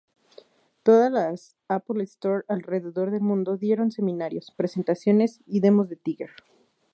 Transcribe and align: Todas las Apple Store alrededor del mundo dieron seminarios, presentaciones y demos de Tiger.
Todas 0.81 1.11
las 1.11 1.55
Apple 1.67 2.03
Store 2.05 2.43
alrededor 2.47 3.11
del 3.11 3.21
mundo 3.21 3.55
dieron 3.57 3.91
seminarios, 3.91 4.51
presentaciones 4.57 5.41
y 5.45 5.59
demos 5.59 5.89
de 5.89 5.95
Tiger. 5.97 6.31